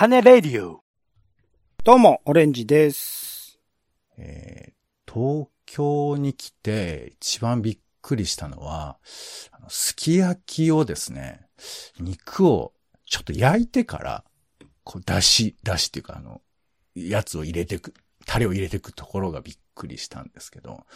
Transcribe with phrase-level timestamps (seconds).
[0.00, 0.84] 種レディオ。
[1.82, 3.58] どうも、オレンジです。
[4.16, 8.98] えー東京に来て一番びっくりしたのは、
[9.50, 11.48] あのすき焼きをですね、
[11.98, 12.74] 肉を
[13.06, 14.24] ちょっと焼いてから、
[14.84, 16.42] こう、だし、だしっていうか、あの、
[16.94, 17.92] やつを入れてく、
[18.24, 20.86] タレを入れてくところがびっくりしたんですけど、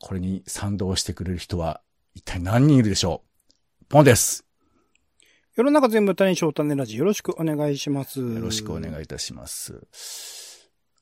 [0.00, 1.80] これに賛同してくれる人は
[2.14, 3.22] 一体何人いるでしょ
[3.82, 3.84] う？
[3.88, 4.44] ポンです。
[5.54, 8.20] 世の中全部種翔種ラジよろしくお願いします。
[8.20, 9.86] よよろしくお願いいたします。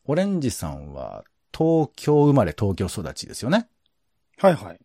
[0.06, 1.22] オレンジさんは
[1.56, 3.68] 東京生まれ東京育ちですよね？
[4.38, 4.80] はいはい。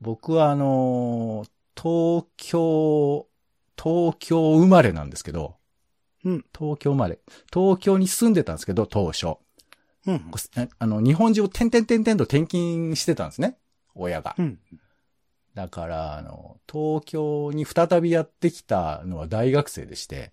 [0.00, 3.26] 僕はあのー東京、
[3.76, 5.56] 東京生まれなんですけど、
[6.24, 6.44] うん。
[6.58, 7.18] 東京生まれ。
[7.52, 9.36] 東京に住んでたんですけど、当初。
[10.06, 10.30] うん。
[10.78, 13.58] あの、日本中を点々点々と転勤してたんですね。
[13.94, 14.42] 親がう。
[14.42, 14.58] ん。
[15.54, 20.32] だから、あの、東京に再びやってきたのは大学生でして、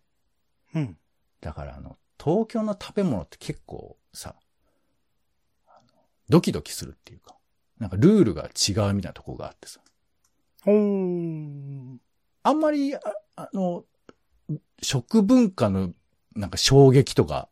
[0.73, 0.97] うん。
[1.41, 4.35] だからあの、東京の食べ物って結構さ、
[6.29, 7.35] ドキドキするっていうか、
[7.77, 9.79] なんかルールが違うみたいなとこがあってさ。
[10.63, 12.01] ほーん。
[12.43, 12.99] あんまり、あ
[13.35, 13.83] あの、
[14.81, 15.93] 食文化の
[16.35, 17.49] なんか衝撃とか、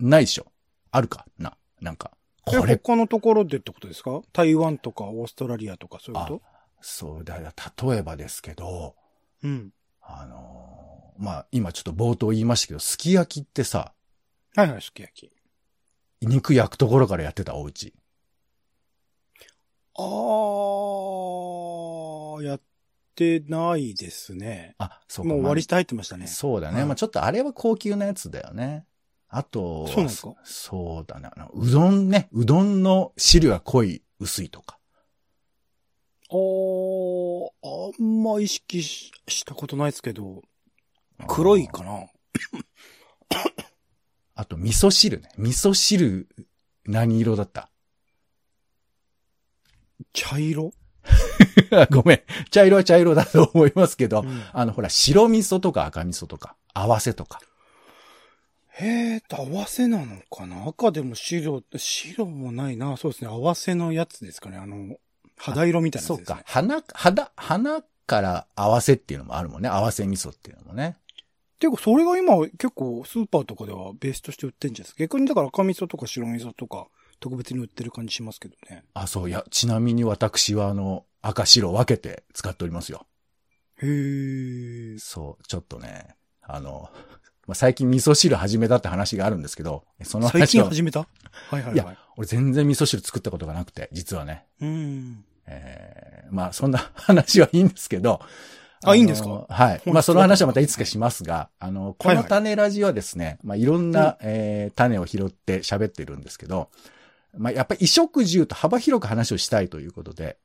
[0.00, 0.46] ないでしょ？
[0.90, 1.56] あるかな？
[1.80, 2.10] なんか、
[2.46, 4.22] え、これ、他のところでってことですか？
[4.32, 6.42] 台湾とかオーストラリアとかそういうこ
[6.86, 7.50] そうだよ、
[7.88, 8.94] 例えばですけど、
[9.40, 9.72] とうん。
[10.02, 13.94] あのーまあ、今ちょっと冒頭言いましたけど、すき焼きってさ、
[14.54, 15.32] はいはい、すき焼き。
[16.20, 17.94] 肉焼くところからやってたお家。
[19.96, 22.60] あー、やっ
[23.14, 24.74] てないですね。
[24.76, 25.32] あ、そうか。
[25.32, 26.26] もう割りして入ってましたね。
[26.26, 26.80] そうだね。
[26.80, 28.84] はいまあちょっとあれは高級なやつだよね。
[29.28, 30.34] あとは、そうなんですか？
[30.44, 31.30] そうだね。
[31.54, 32.28] うどんね。
[32.32, 34.78] うどんの汁が濃い、薄いとか。
[36.30, 40.42] あー、あんま意識ししたことないですけど、
[41.28, 42.06] 黒いかな？
[44.36, 45.28] あと、味噌汁ね。
[45.38, 46.28] 味噌汁、
[46.84, 47.70] 何色だった？
[50.12, 50.72] 茶色？
[51.92, 52.22] ごめん。
[52.50, 57.40] 茶色は茶色だと思いますけど、うんあの、ほら、白味噌とか赤味噌とか、合わせとか。
[58.76, 60.66] へえと、合わせなのかな？
[60.66, 62.96] 赤でも白、白もないな。
[62.96, 63.30] そうですね。
[63.30, 64.56] 合わせのやつですかね。
[64.56, 64.96] あの、
[65.36, 66.16] 肌色みたいなね。
[66.16, 66.42] そうか。
[66.46, 69.68] 花、肌、花から合わせっていうのもあるもんね。
[69.68, 70.96] 合わせ味噌っていうのもね。
[71.64, 75.00] ていうか、それが今結構スーパーとかではベースとして売ってんじゃないですか。
[75.00, 76.88] 逆にだから赤味噌とか白味噌とか
[77.20, 78.84] 特別に売ってる感じしますけどね。
[78.92, 83.06] あ、そう、いや、ちなみに私はあの、赤白分けて使っておりますよ。
[83.82, 84.98] へえ。
[84.98, 86.90] そう、ちょっとね、あの、
[87.46, 91.00] まあ、最近味噌汁始めたって話があるんですけど、その最話を、近始めた？
[91.00, 91.06] は
[91.52, 91.74] いはいはい。
[91.74, 94.46] いや俺全然味噌汁作ったことがなくて、実はね。
[94.60, 95.24] うん。
[95.46, 98.20] えーまあ、そんな話はいいんですけど。
[98.82, 99.46] のあいいんですか？
[99.48, 99.82] はい。
[99.86, 106.70] まあ、その話はまたいつかしますが、あの、こはいはいの種ラジはですね、まあ、いろんな、えー種を拾って喋ってるんですけど、
[107.36, 110.36] まあ、やっぱり衣食住と幅広く話をしたいということで、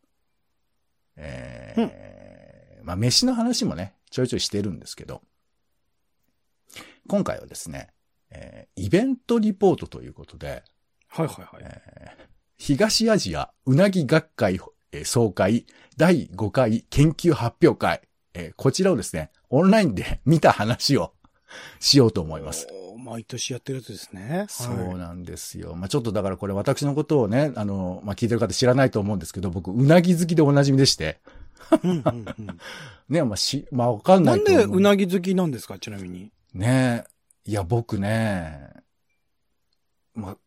[1.18, 5.22] えーまあ、飯の話もね、ちょいちょいしてるんですけど、
[7.10, 7.90] 今回はですね、
[8.30, 10.64] えーイベントリポートということで、
[11.10, 11.64] はいはいはい。
[11.64, 12.30] えー
[12.62, 14.60] 東アジアうなぎ学会
[14.92, 15.66] えー総会
[15.98, 18.02] 第5回研究発表会、
[18.36, 21.14] えーこちらをですね、オンラインで見た話を
[21.82, 22.68] しようと思います。
[23.04, 24.46] 毎年やってるやつですね。
[24.50, 25.74] そうなんですよ。
[25.76, 31.20] まあちょっとだからこれ私のことをね、あの、まあ聞いてる方知らないと思うんですけど、僕、うなぎ好きでおなじみでして、
[31.84, 32.26] うんうんうん。
[33.10, 36.32] ね、まあし、まあわかんなないんと思でうなぎ好きなんですかちなみに。
[36.54, 37.04] ね
[37.46, 38.70] いや、僕ね、
[40.14, 40.38] まあ、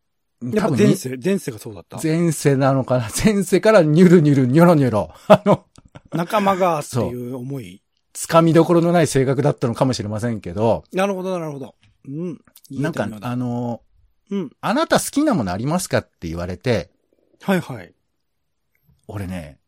[0.41, 1.99] やっ前世、前世がそうだった。
[2.01, 5.11] 前世なのかな 前世からニュルニュル、ニョロニョロ。
[5.27, 5.65] あの、
[6.11, 7.81] 仲間がっていう思い。
[8.13, 11.75] つかみどころのない性格だったのかもしれませんけど、なるほど、なるほど。
[12.05, 12.41] うん。
[12.69, 13.81] いいなんかあの、
[14.29, 14.51] うん。
[14.61, 16.91] あなた好きなものありますかって言われて、
[17.41, 17.93] はいはい。
[19.07, 19.59] 俺ね、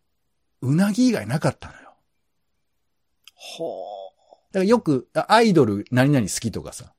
[0.62, 1.80] うなぎ以外なかったのよ。
[3.36, 4.05] は
[4.56, 6.94] だからよく、あアイドル何々好きとかさ、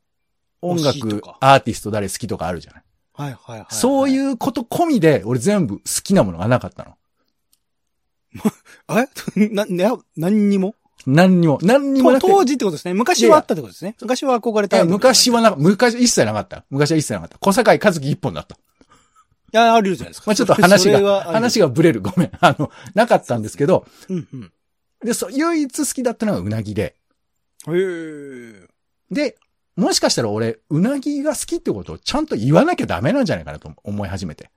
[0.60, 2.82] 音楽か、アーティスト誰好きとかあるじゃない。
[3.14, 3.22] あ。
[3.22, 3.66] はいはいはい。
[3.70, 4.10] そうう。
[4.10, 6.96] いうこと込みで、俺全部好きなものがなかったの。
[9.36, 9.48] え？
[9.54, 10.74] な、ね、何にも？
[11.06, 12.28] 何にも、何にもなくて。
[12.30, 12.92] 当時ってことですね。
[12.92, 13.96] 昔はあったってことですね。
[14.02, 14.84] 昔は憧れた。
[14.84, 16.66] 昔はな、昔一切なかった。
[16.68, 17.38] 昔は一切なかった。
[17.38, 18.56] 小坂井和樹一本だった。
[18.56, 18.58] い
[19.52, 20.24] や、あるじゃないですか。
[20.26, 22.02] まあちょっと話が、は話がブレる。
[22.02, 22.30] ごめん。
[22.38, 24.52] あの、なかったんですけど、うんうん。
[25.02, 26.96] で、そう、唯一好きだったのがうなぎで。
[27.68, 28.68] へえ。
[29.10, 29.38] で、
[29.76, 34.50] もしかしたら俺、うなぎが好きってことをちゃんと言わなきゃダメなんじゃないかなと思い始めて。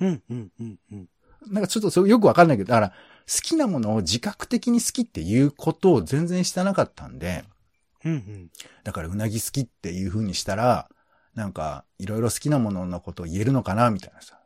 [0.00, 1.08] うんうんうんうん。
[1.50, 7.44] なんかちょっとそれよくわかんないけど、だから、好きなものを自覚的に好きっていうことを全然してなかったんで、
[8.04, 8.50] うんうん。
[8.84, 10.88] だからうなぎ好きっていう風にしたら、
[11.34, 14.38] なんか、いろいろ好きなもののことを言えるのかな、みたいなさ。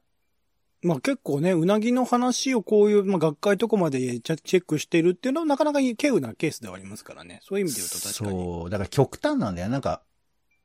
[0.83, 7.41] まあ結構ね、うなぎの話をこういう、まあ学会とかまでチェックしてるっていうのはなかなか稀有なケースではありますからね。
[7.43, 8.45] そういう意味で言うと確かに。
[8.45, 8.71] そう。
[8.71, 9.69] だから極端なんだよ。
[9.69, 10.03] なんか、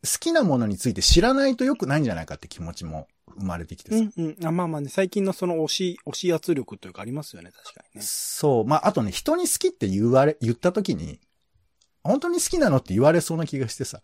[0.03, 3.07] 好きなものについて知らないと良くないんじゃないかって気持ちも
[3.39, 3.97] 生まれてきてさ。
[3.97, 4.45] うんうん。
[4.45, 8.05] あまあまあね、最近のその推し、推し圧力というかありますよね、確かにね。
[8.05, 8.65] そう。
[8.65, 11.19] まあ、あとね、人に好きって言われ、言った時に、
[12.03, 14.01] 本当に好きなのって言われそうな気がしてさ。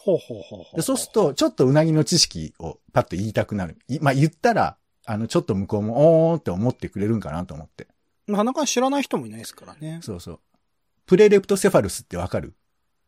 [0.00, 0.76] ほうほうほうほう。
[0.76, 3.78] でそうすると、ちょっとうなぎの知識をパッと言いたくなる。
[3.88, 7.88] いまあ、言ったら、あの、ちょっと向こうも、おーんって思ってくれるんかなと思って。
[8.26, 10.00] なかなか知らない人もいないですからね。
[10.02, 10.40] そうそう。
[11.06, 12.54] プレレプトセファルスってわかる？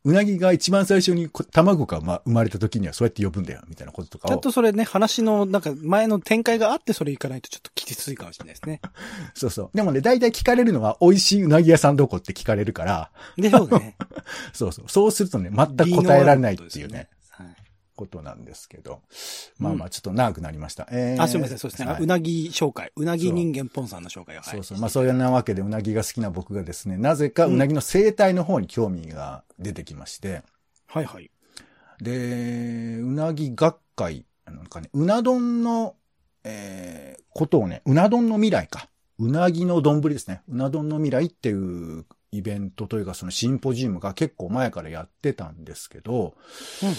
[0.04, 4.40] うなぎが一番最初にこ卵がま生まれた時にはそうやって呼ぶんだよ、みたいなこととかをちゃん。
[4.40, 8.81] とそれね、話の、なんか前の展開があってそれ行かないとちょっときついかもしれないですね。
[9.34, 9.70] そうそう。
[9.76, 13.96] でもね、大体聞かれるのは、美味しいうなぎ屋さんどこって聞かれるから、でしょうね。
[14.52, 14.84] そうそう。
[14.88, 17.08] そうするとね、全く答えられないっていうね、はい。
[17.96, 19.00] ことなんですけど。
[19.58, 20.87] まあまあ、ちょっと長くなりました。
[20.93, 21.90] えーあ、すみません、そうですね。
[21.90, 22.93] はいうなぎ紹介。
[22.94, 24.40] うなぎ人間ポンさんの紹介を。
[24.43, 24.50] はい。
[24.54, 24.78] そうそう。
[24.78, 30.43] まあそういうなわけで、うなぎが好きな僕がですね、なぜかうなぎの生態の方に興味が出てきまして、
[30.87, 31.31] はいはい。
[32.00, 35.94] で、うなぎ学会、なんかね、うな丼の、
[36.44, 38.88] えー、ことをね、うな丼の未来か。
[39.19, 40.42] うなぎの丼ですね。
[40.49, 46.34] うな丼の未来っていうイベントというか、そのシンポジウムが結構前からやってたんですけど、
[46.82, 46.94] うんうん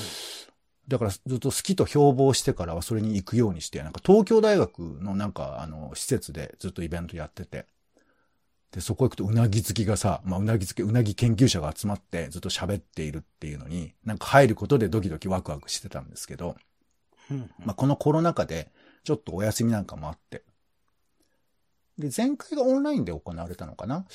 [0.88, 7.66] だからずっと好きと標榜してからはそれに行くようにして、なんか東京大学のなんかあの施設でずっとイベントやってて、
[8.72, 16.56] で、そこ行くとうなぎ好きがさ、まあうなぎ好き、うなぎ研究者が集まってずっと喋っているっていうのに、なんか入ることでドキドキワクワクしてたんですけど、
[17.66, 18.72] まあこのコロナ禍で
[19.04, 20.44] ちょっとお休みなんかもあって、
[21.98, 24.06] で、前回がオンラインで行われたのかな？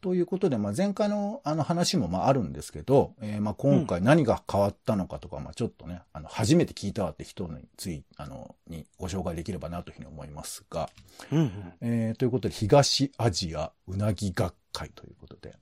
[0.00, 10.90] ということで、まあ、前回のあの話もまああるんですけど、えーまあ今回何が変わったのかとか、まあちょっとね、あの、初めて聞いたわって人につい、あの、にご紹介できればなというふうに思いますが、
[11.32, 11.72] うんうん。
[11.80, 15.54] えーということで、東アジアうなぎ学会ということで、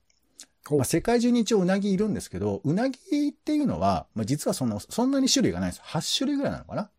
[0.71, 2.99] まあ、世界中に一応うなぎいるんですけど、うなぎ
[3.29, 5.83] っていうのは、まあ、実はその、そんなに種類がないんです。
[5.85, 6.91] 8種類ぐらいなのかな？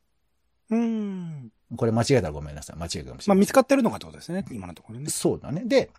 [0.72, 1.52] うん。
[1.76, 2.76] これ間違えたらごめんなさい。
[2.78, 3.36] 間違えたかもしれない。
[3.36, 5.10] まあ見つかってるのかってことですね、今のところね。
[5.10, 5.64] そうだね。
[5.66, 5.92] で、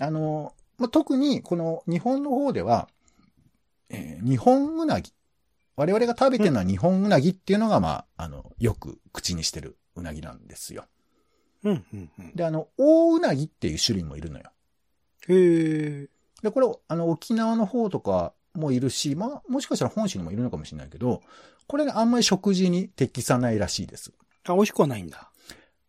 [0.00, 2.88] あの、まあ、特にこの日本の方では、
[3.90, 5.12] えー日本うなぎ。
[5.76, 10.84] 我々が食べてるのは日本うなぎっていうのが、まあ、あの、よく口にしてるうなぎなんですよ。
[11.64, 12.34] うんうんうん。
[12.34, 14.50] で、あの、大うなぎっていう種類もいるのよ。
[15.28, 16.08] へえ。
[16.42, 21.22] で、これ、あの、沖縄の方とかもいるし、まあ、もしかしたら本州にもいるのかもしれないけど、
[21.66, 24.12] これね、あんまり食事に適さないらしいです。
[24.52, 25.30] あ、美味しくはないんだ。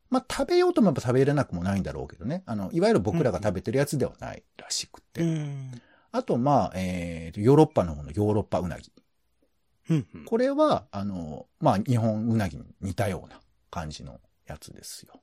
[0.10, 2.44] まあ、食べようと思えば食べれなくもないんだろうけどね。
[2.46, 5.22] あの、いわゆる僕らが食べてるやつではないらしくて。
[5.22, 5.82] うん。
[6.12, 8.92] あと、まあ、えーと、ヨーロッパの方のヨーロッパうなぎ。
[9.90, 10.26] うんうん。
[10.26, 15.22] これは、あの、まあ、日本うなぎに似たような感じのやつですよ。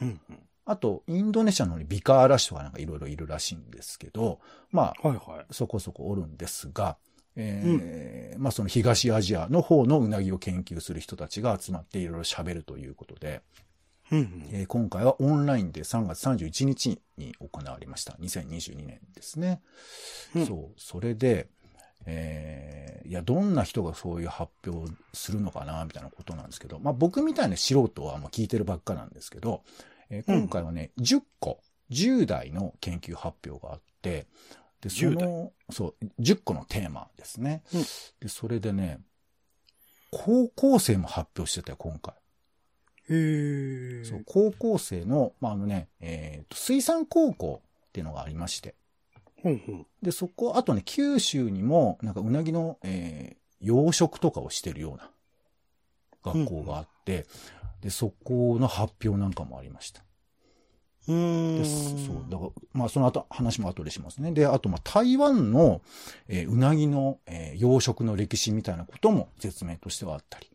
[0.00, 0.38] うんうん。
[0.64, 4.40] あと、インドネシアの方にビカーラシとかなんかいろいろいるらしいんですけど、
[4.70, 5.46] まあ、はいはい。
[5.50, 6.96] そこそこおるんですが、
[7.36, 13.42] えーまあその東アジアの方のうなぎを研究する人たちが集まっていろいろ喋るということで、
[14.10, 14.48] うんうん。
[14.52, 18.14] えー今回はオンラインで3月31日に行われました。
[18.14, 19.62] 2022年ですね。
[20.34, 20.80] うんそう。
[20.80, 21.48] それで、
[22.06, 29.62] えーいや、どんな人がそういう発表するのかな、みたいなことなんですけど、まあ僕みたいな素人はもう聞いてるばっかなんですけど、
[30.10, 31.60] えー今回はね、10個、
[31.90, 34.26] 10代の研究発表があって、
[34.84, 37.62] で、そ10の、そう、10個のテーマですね。
[37.74, 37.84] うん
[38.20, 39.00] で、それでね、
[40.10, 42.14] 高校生も発表してたよ、今回。
[43.10, 44.04] へえ。
[44.04, 48.74] そう、高校生の、まあ、あのね、えっ、と、水産高校っていうのがありまして。
[49.42, 49.86] ほんほん。
[50.02, 55.10] で、そこ、あとね、九州にも、なんかうなぎの、えー養殖とかをしてるような
[56.22, 57.26] 学校があって、
[57.80, 60.04] で、そこの発表なんかもありました。
[61.06, 61.64] でん。
[61.64, 64.32] そう、だから、まあ、その後、話も後でしますね。
[64.32, 65.82] で、あと、まあ、台湾の、
[66.28, 70.50] えーうなぎの、えー養殖の歴史みたいなことも説明としてはあったり。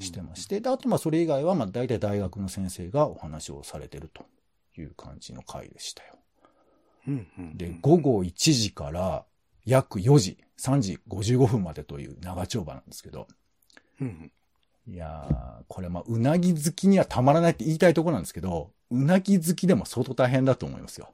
[0.00, 4.26] してまして、で、あと、まあ、それ以外は、まあ、大体大学の先生がお話をされてると
[4.78, 6.18] いう感じの回でしたよ。
[7.56, 9.24] で、午後1時から
[9.64, 13.26] 約4時、3時55分までという長丁場なんですけど、
[14.00, 14.30] うん
[14.86, 21.10] いやー、これまあ、うなぎ好きにはたまらないって言いたいところなんですけど、うなぎ好きでも相当大変だと思いますよ。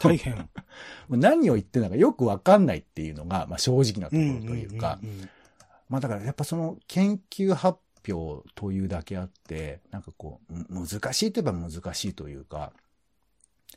[0.00, 0.48] 大変。
[1.08, 4.98] 何を言ってるのかよくわかんないっていうのが、まあ正直なところというか。
[5.88, 7.78] まあだからやっぱその研究発
[8.08, 12.72] 表というだけあって、なんかこう、む難しいといえば難しいというか、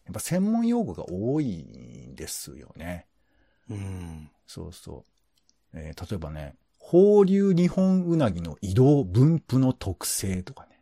[0.06, 3.08] やっぱ専門用語が多いんですよね。
[3.70, 4.30] うん。
[4.46, 5.06] そうそ
[5.74, 5.78] う。
[5.80, 10.80] えー例えばね、放流日本うなぎの移動分布の特性とかね。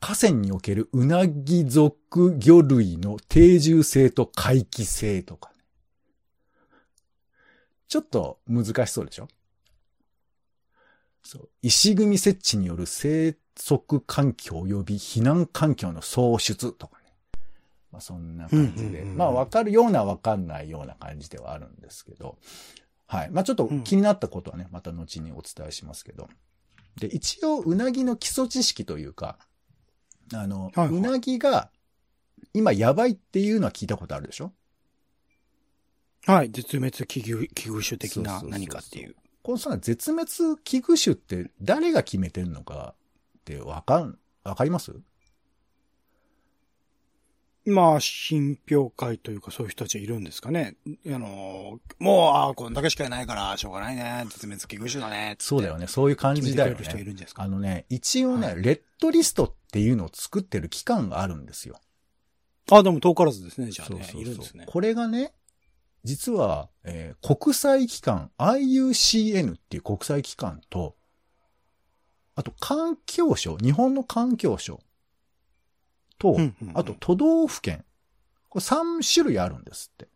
[0.00, 5.56] 河川におけるうなぎ属魚類の定住性と回帰性とかね。
[7.88, 9.28] ちょっと難しそうでしょ？
[11.22, 11.48] そう。
[11.62, 17.12] 石組み設置による生息環境及び避難環境の創出とかね。
[17.92, 19.04] まあそんな感じで。
[19.04, 22.38] まあわかるようなわかんないような感じではあるんですけど。
[23.12, 23.30] はい。
[23.30, 26.28] まあちょっと気になったことはね、また後にお伝えしますけど。
[27.00, 29.36] で、一応、うなぎの基礎知識というか、
[30.32, 31.70] あの、はいはいうなぎが
[32.54, 34.52] 今やばいっていうのは聞いたことあるでしょ？
[36.26, 36.50] はい。
[36.50, 39.16] 絶滅危惧、危惧種的なそうそうそうそう何かっていう。
[39.42, 40.30] このさ、絶滅
[40.62, 42.94] 危惧種って誰が決めてるのか
[43.38, 44.94] ってわかん、わかります？
[47.66, 50.76] まあ、品評会というかそういう人たちはいるんですかね。
[51.06, 54.24] あの、もう、ああ、こんだけしかいないから、しょうがないね。
[54.28, 55.36] 絶滅危惧種だね。
[55.38, 55.86] そうだよね。
[55.86, 57.04] そういう感じだよ決めてくれる人いね。
[57.06, 61.78] るんですかあのね、一応ね、はいレッドリストっていうのを作ってる機関があるんですよ。
[62.70, 63.96] あ、でも遠からずですね、じゃあね。
[63.96, 64.64] そうそうそういるんですね。
[64.66, 65.32] これがね、
[66.04, 70.96] 実は、えー国際機関 IUCN っていう国際機関と、
[72.34, 74.80] あと環境省、日本の環境省
[76.20, 77.84] と、うんうんうんあと都道府県。
[78.48, 80.08] これ3種類あるんですって。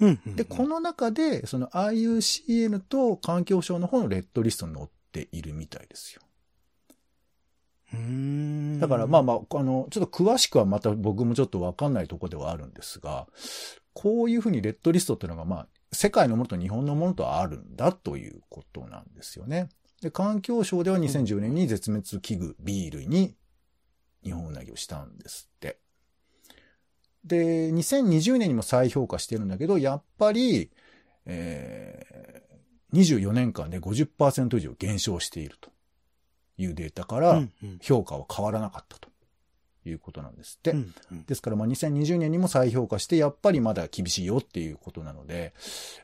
[0.00, 6.22] うんうんうんで、この中で、その IUCN と環境省の方のレッドリストに載っているみたいですよ。
[7.92, 13.26] うーんだからまあまあ、あの、ちょっと詳しくはまた僕もちょっとわかんないところではあるんですが、
[13.94, 19.68] こういうふうにレッドリストっていうのがまあ、世界のものと日本のものとあるんだということなんですよね。
[20.02, 23.34] で、環境省では2010年に絶滅危惧ビールに
[24.26, 25.78] 日本うなぎをしたんですって。
[27.24, 30.70] で、2020年にも再評価してるんだけど、やっぱり、
[31.26, 35.70] えー、24年間で50%以上減少していると
[36.58, 37.42] いうデータから、
[37.80, 39.08] 評価は変わらなかったと
[39.84, 40.72] いうことなんですって。
[40.72, 45.54] うんうんですから、まあ、2020年にも再評価して、やっぱりまだ厳しいよっていうことなので、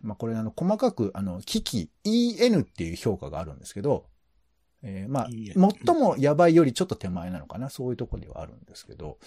[0.00, 4.06] まあ、これ、あの、細かく、あの、危機 EN っていう評価があるんですけど、
[4.82, 5.28] えーまあ、
[5.86, 9.18] 最もやばいよりちょっと手前なのかな、そういうところではあるんですけど、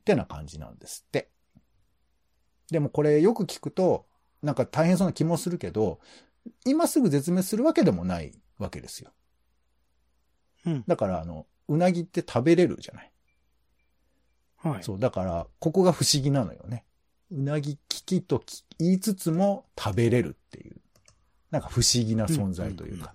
[0.00, 1.30] ってな感じなんですって。
[2.70, 4.06] でもこれよく聞くと、
[4.42, 6.00] なんか大変そうな気もするけど、
[6.66, 9.12] 今すぐ絶滅するわけでもないわけですよ。
[10.66, 13.12] うんだから、あの、うなぎって食べれるじゃない？
[14.56, 14.82] はい。
[14.82, 16.84] そう、だから、ここが不思議なのよね。
[17.30, 20.76] うなぎ危機とき言いつつも食べれるっていう。
[21.50, 23.14] なんか不思議な存在というか。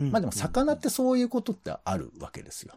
[0.00, 2.74] うんまあでも、魚ってそういうことってあるわけですよ。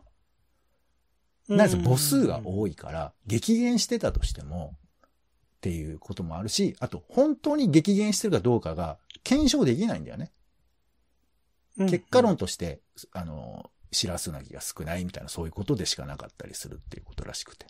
[1.49, 4.77] うんなぜ母数が多いから、激減してたとしても、
[5.57, 10.31] っていうこともあるし、あと、本当に激減してるかどうかが検証できないんだよね。
[11.77, 12.81] うん結果論として、
[13.11, 17.67] あの、シラスウナギが少ないみたいな、そういうことでしかなかったりするっていうことらしくて。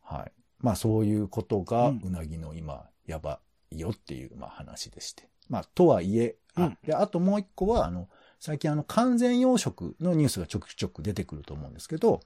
[0.00, 0.32] はい。
[0.58, 5.28] まあそういうことが、うんうなぎの今、やばいよっていう、まあ話でして。
[5.52, 8.08] まあ、とはいえ、あうんで、あともう一個は、あの、
[8.40, 12.20] 最近あの、完全養殖のニュースがちょくちょく出てくると思うんですけど、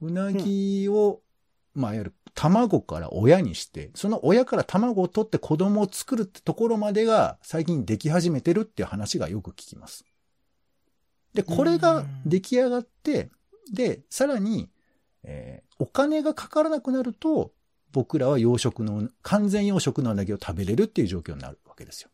[0.00, 1.20] うなぎを、
[1.74, 10.04] まあ、いわゆる卵から親にして、その親から卵を取って子供を作るってところまでが最近でき始めてるっていう話がよく聞きます。
[11.34, 13.30] で、これが出来上がって、
[13.72, 14.70] で、さらに、
[15.24, 17.52] えーお金がかからなくなると、
[17.92, 22.10] 僕らは養殖の、完全養殖のうなぎを食べれるっていう状況になるわけですよ。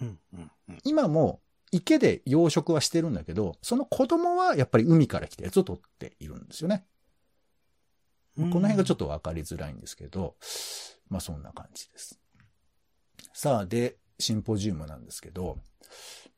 [0.00, 1.40] うんうんうん今も
[1.70, 6.86] 池で養殖はしてるんだけど、その子供はやっぱり海から来たやつを取っているんですよね。
[8.36, 10.36] この辺がちょっとわかりづらいんですけど、
[11.10, 12.18] まあそんな感じです。
[13.32, 15.58] さあ、で、シンポジウムなんですけど、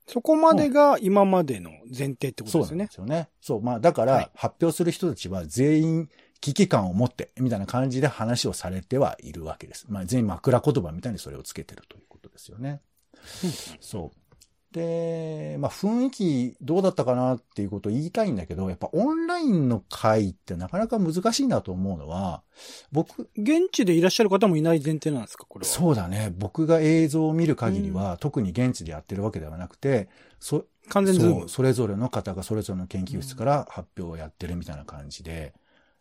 [0.07, 2.79] そこまでが今までの前提ってことそうですよね。
[2.79, 3.29] なんですよね。
[3.41, 6.09] そう、まあだかはいら発表する人たちは全員
[6.41, 9.87] 危機感を持って、みたいな感じで話をされてはいるわけです。
[9.89, 12.81] まあ全員枕言葉みたいにそれをつけてるということですよね。
[13.81, 14.21] そう。
[14.73, 22.43] で、まあ雰囲気どうだったかなっていうことを言いたいんだけど、やっぱオンラインの会ってなかなか難しいなと思うのは、
[22.93, 25.69] 僕、現地でいらっしゃる方もいない前提なんですかこれは。
[25.69, 26.33] そうだね。
[26.39, 30.09] 僕が映像を見る限りは、特に現地でやってるわけではなくて、
[30.39, 31.49] そ、完全そう、。
[31.49, 35.53] それぞれの方がそれぞれの研究室から発表をやってるみたいな感じで、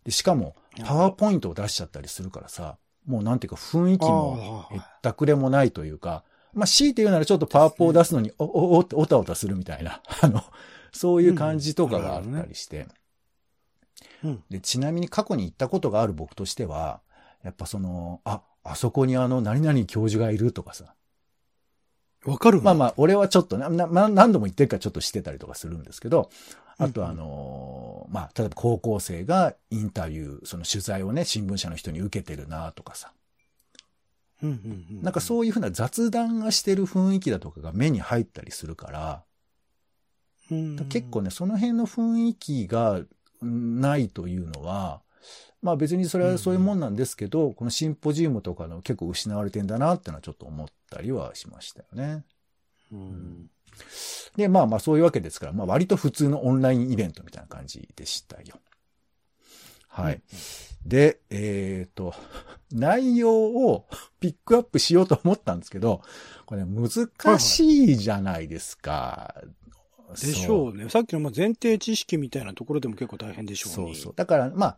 [0.03, 6.23] でしかも、パワーポイントを出しちゃったりするからさ、もうなんていうか雰囲気もへったくれもないというか、
[6.53, 10.43] まあ、強いて言うならちょっとパワーポを出すのに、お、お、おおたおたするみたいな、 あの、
[10.91, 12.87] そういう感じとかがあったりして、
[14.23, 14.43] うん。
[14.49, 17.01] で、ちなみに過去に行ったことがある僕としては、
[17.43, 20.95] やっぱその、あ、あそこにあの、何々教授がいるとかさ。
[22.25, 26.29] わかるまあまあ、俺はちょっとな、な、まあ何度も言ってるからちょっとしてたりとかするんですけど、
[26.77, 33.11] あとあのーまあ、例えば高校生がインタビュー、その取材をね、新聞社の人に受けてるなとかさ。
[34.43, 35.01] うんうんうん。
[35.01, 39.23] なんかそういうふうな雑談がしてる雰囲気だとかが目に入ったりするから、
[40.51, 43.01] うん、結構ね、その辺の雰囲気が
[43.41, 45.01] うんないというのは、
[45.61, 52.23] まあ別にそれはそういうもんなんですけど、このシンポジウムとかの結構失われてんだなってのはちょっと思ったりはしましたよね。
[52.91, 53.49] うん。
[54.35, 58.55] で、まあまあそういうわけですから、まあ割と普通のオンラインイベントみたいな感じでしたよ。
[59.89, 60.21] はい。
[60.85, 62.13] で、えっ、と、
[62.71, 63.87] 内容を
[64.19, 66.01] ピックアップしようと思ったんですけど、
[66.45, 69.35] これ難しいじゃないですか。
[70.09, 70.89] でしょうね。
[70.89, 73.93] さっきのまあ前提知識みたいなところでも結構大変でしょうね。
[73.93, 74.13] そうそう。
[74.15, 74.77] だから、まあ、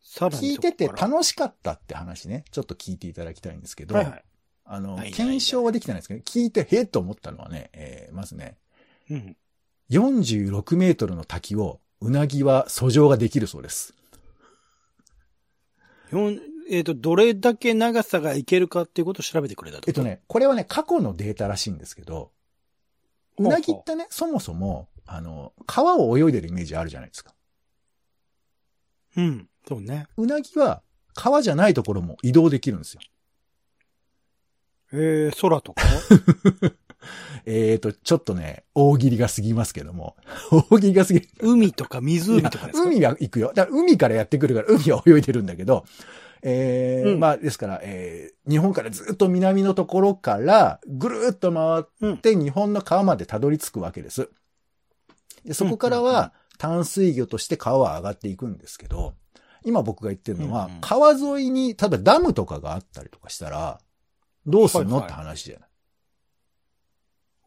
[0.00, 4.24] 聞いてて楽しかったって話ね、ちょっと聞いていただきたいんですけど、はいはい。
[4.64, 8.58] あの、はいはい検証はできてないんですけど、聞いて、へえと思ったのはね、えーまずね、
[9.10, 9.36] うん。
[9.90, 13.94] 46メートルの滝を、うなぎは遡上ができるそうです。
[16.70, 19.84] えっ、と、どれだけ長さがいけるかっていうことを調べてくれたと。
[19.88, 20.02] えっと。
[20.02, 22.30] ね、これはね、過去のデータらしいんですけど、
[23.38, 27.34] うなぎってね、そもそも、あの、川を泳いでるイメージあるじゃないですか。
[29.16, 29.48] うん。
[29.66, 30.06] そうね。
[30.16, 30.82] うなぎは、
[31.14, 33.00] 川じゃないところも移動できるんですよ。
[34.92, 35.82] えー、空とか？
[37.46, 40.16] えーと、ちょっとね、大喜利が過ぎますけども、
[40.70, 42.88] 大喜利が過ぎ、海とか湖とかですか？
[42.88, 43.52] 海は行くよ。
[43.54, 45.84] だから海からやってくるから、海は泳いでるんだけど、
[46.42, 54.30] えーうんまあ、ですから、えー日本からずっと南のところから、ぐるーっと回って、日本の川までたどり着くわけです。
[55.44, 59.14] でそこからうんうんうんは、淡水魚として川は上がっていくんですけど、
[59.64, 63.78] 今僕が言ってるのは、うんうん川沿いに、例えばダムとかがあったりとかしたら、
[64.46, 65.68] どうすんの、はいはいって話じゃない。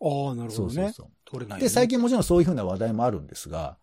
[0.03, 0.73] ああ、なるほどね。
[0.73, 1.07] そうそうそう。
[1.25, 1.63] 取れない、ね。
[1.63, 3.77] で、最近もちろんそういうふうな話題もあるんですが、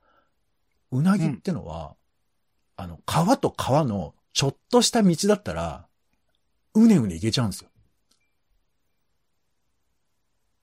[0.92, 1.96] うなぎってのは、
[2.76, 5.88] あの、川と川のちょっとした道だったら、
[6.72, 7.70] うねうね行けちゃうんですよ。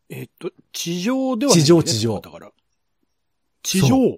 [0.08, 2.52] えっと、地上ではない、地上地上だから。
[3.64, 4.18] 地上？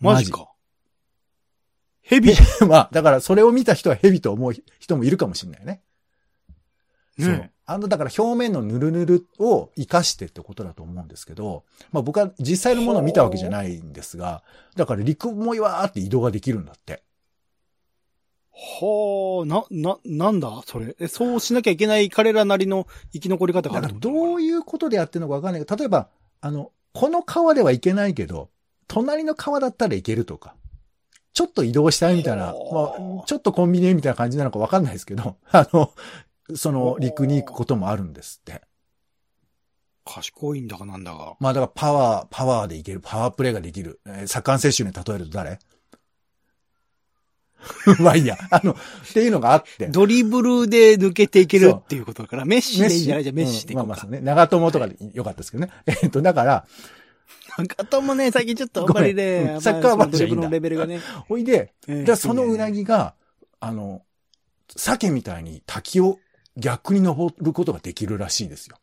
[0.00, 0.50] マジか。
[2.00, 2.32] ヘビ
[2.68, 5.80] まあ、だからそれを見た人は蛇と思う人もいるかもしれないね。
[7.16, 7.52] そうね。
[7.64, 14.42] あの、だから表面のヌルヌルを活かしてってことだと思うんですけど、まあ僕は実際のものを見たわけじゃないんですが、
[14.74, 17.04] だから陸もいわーって移動ができるんだって。
[18.62, 20.94] はあ、な、な、なんだそれ。
[21.00, 26.08] え、そうしなきゃいけない彼らなりの生き残り方があだからるってことどういうことでやってるのかわかんないけど、例えば、
[26.42, 28.50] あの、この川では行けないけど、
[28.86, 30.54] 隣の川だったら行けるとか、
[31.32, 32.54] ちょっと移動したいみたいな、まあ、
[33.24, 35.92] ちょっとコンビニみたいな感じなのかわかんないですけど、 あの、
[36.54, 38.62] その陸に行くこともあるんですって。
[40.04, 41.36] 賢いんだかなんだか。
[41.38, 44.00] まあだからパワー、パワーでいける、パワープレイができる。
[44.06, 45.60] えー、サッカー選手に例えると誰？
[48.00, 48.38] まあいいや。
[48.50, 48.76] あの、っ
[49.12, 49.88] ていうのがあって。
[49.88, 53.24] ドリブルで抜けていけるっていうことだから、メッシでいいんじゃない？
[53.24, 54.10] じゃあメッシでうんまあまあそう。
[54.10, 54.20] ね。
[54.20, 55.72] 長友とかでよかったですけどね。
[55.86, 56.66] えっと、だから、
[57.58, 61.00] なんかともね、最近ちょっとあんまりね、うんサッカーまあマンじゃいいんだドリのレベルがね。
[61.28, 63.14] ほいで、えーじゃあそのうなぎが、
[63.60, 64.02] あの、
[64.76, 66.18] 鮭みたいに滝を
[66.56, 68.76] 逆に登ることができるらしいですよ。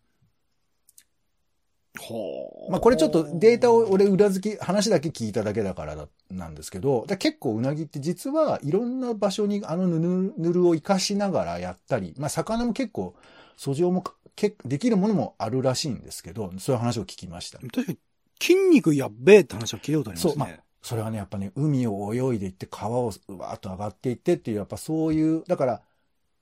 [1.99, 13.15] ほうまあこれちょっとデータを俺裏付き、話だけ聞いただけだからだなんですけど、だ結構うなぎって実はいろんな場所にあのぬるぬるを活かしながらやったり、まあ魚も結構、
[13.57, 14.03] 訴状も
[14.35, 17.59] けできるものもあるらしいんですけど、そういう話を聞きました。
[17.59, 17.97] 確かに、
[18.39, 20.31] 筋肉やっべえって話は聞いたことありますね。
[20.31, 20.49] そうまあ
[20.87, 25.81] それはね、やっぱね、海を泳いでいって川をうわーっと上がっていってっていう、やっぱそういう、だから、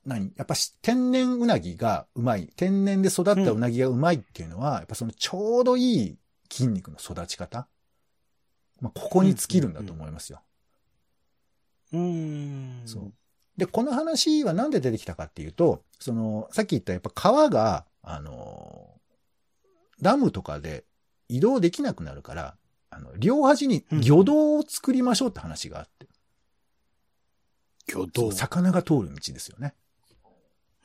[0.06, 0.32] 何？
[0.36, 2.48] やっぱし天然うなぎがうまい。
[2.56, 6.18] 天然で育ったうなぎがうまいっていうのは、やっぱそのちょうどいい
[6.52, 7.68] 筋肉の育ち方？
[8.82, 10.42] まあ、ここに尽きるんだと思いますよ。
[11.94, 12.82] うーん。
[12.86, 13.14] そう。
[13.58, 18.90] で、この話はなんで出てきたかっていうと、その、さっき言ったやっぱ川が、あの、
[20.02, 20.84] ダムとかで
[21.30, 22.58] 移動できなくなるから、
[22.90, 26.08] あの、両端に魚道を作りましょうって話があって。
[27.88, 28.34] 魚道そう。
[28.34, 29.74] 魚が通る道ですよね。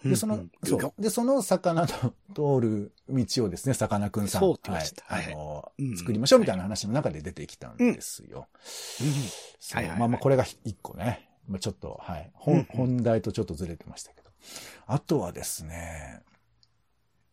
[0.04, 1.02] で、その、うんそ魚う。
[1.02, 1.86] で、その魚の
[2.34, 4.40] 通る道をですね、さかなクンさん。
[4.40, 5.24] そうってましたはい。
[5.26, 8.48] はいあの、うん作りましょうみたいな話の中で出てきたんですよ。
[9.72, 11.28] うはいまあまあ、これが一個ね。
[11.46, 12.30] まあちょっと、はい。
[12.34, 14.30] 本、うん本題とちょっとずれてましたけど。
[14.86, 16.22] あとはですね、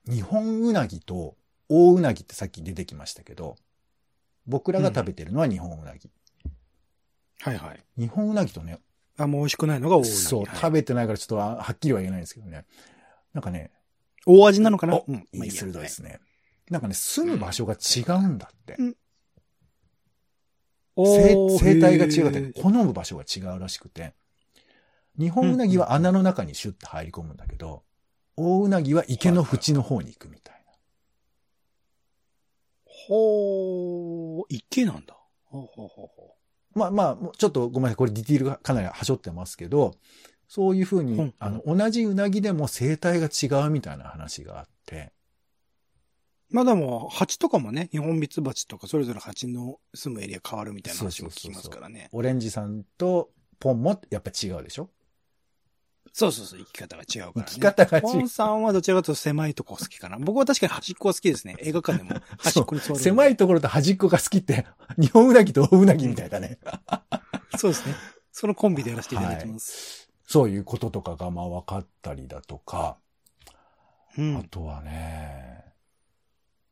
[0.06, 1.36] 日本うなぎと
[1.70, 3.56] 大うなぎってさっき出てきましたけど、
[4.46, 6.10] 僕らが食べてるのは日本うなぎ。
[7.40, 7.84] はいはい。
[7.98, 8.80] 日本うなぎとね、
[9.18, 10.16] あんま美味しくないのが大うなぎ。
[10.16, 12.66] そう、はい食べてないからちょっとははっきりは言えないんですけどね。
[13.34, 13.72] なんかね、
[14.26, 14.96] 大味なのかな？
[14.96, 15.28] おうん。
[15.34, 16.20] いい鋭いですね。
[16.70, 18.76] なんかね、住む場所が違うんだって。
[18.78, 18.96] うん
[21.00, 24.14] 生生態が違うって、好む場所が違うらしくて。
[25.20, 27.84] 日本うなぎは穴の中にシュッと入り込むんだけど、
[28.36, 30.72] 大うなぎは池の縁の方に行くみたいな。
[32.86, 35.16] ほー、池なんだ。
[35.46, 36.37] ほうほうほうほ
[36.78, 37.96] まあまあ、ちょっとごめんなさい。
[37.98, 39.96] これディティールがかなりはしょってますけど、
[40.48, 45.12] そういうふうに、うんあの、同じうなぎでも生態が違うみたいな話があって、
[46.52, 46.56] う。
[46.56, 52.08] まあでも、蜂とかもね、日本蜜蜂とかそれぞれ蜂の住むエリア変わるみたいな話も聞きますからね。
[52.14, 54.90] オレンジさんとポンもやっぱ違うでしょ？
[56.18, 57.48] そうそうそう、生き方が違うから、ね。
[57.48, 60.18] 生き方が違うポンさんはどちらかというと狭いとこ好きかな。
[60.18, 61.56] 僕は確かに端っこは好きですね。
[61.60, 63.00] 映画館でも 端っこに座る。
[63.00, 64.66] 狭いところと端っこが好きって、
[64.98, 66.58] 日本うなぎと大うなぎみたいだね。
[67.60, 67.94] そうですね。
[68.32, 70.10] そのコンビでやらせていただきます。
[70.26, 72.98] そういうこととかがまあ分かったりだとか、
[74.18, 74.38] うん。
[74.38, 75.66] あとはね、